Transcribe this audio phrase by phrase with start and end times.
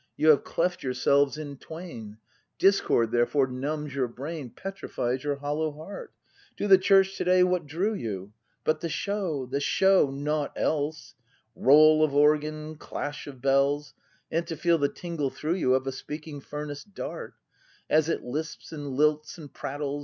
[0.17, 2.17] You have cleft yourselves in twain;
[2.57, 4.49] Discord therefore numbs your brain.
[4.49, 6.11] Petrifies your hollow heart.
[6.57, 8.33] To the Church to day what drew you?
[8.63, 11.13] But the show, the show— nought else!—
[11.55, 13.93] Roll of organ, clash of bells,—
[14.31, 17.35] And to feel the tingle through you Of a speaking furnace dart,
[17.87, 19.99] As it lisps and lilts and prattles.